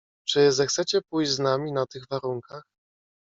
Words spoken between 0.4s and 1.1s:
zechcecie